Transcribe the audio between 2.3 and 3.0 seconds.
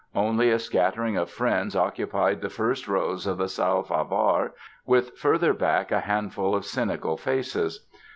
the first